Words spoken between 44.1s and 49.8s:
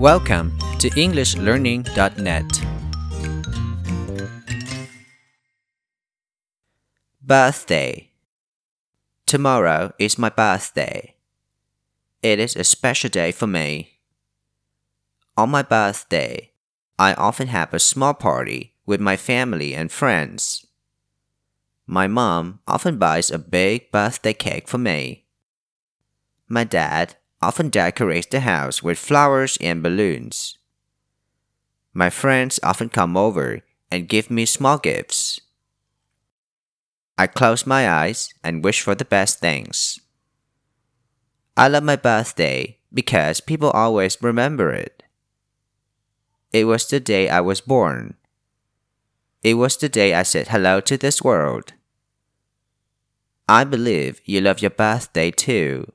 remember it. It was the day I was born. It was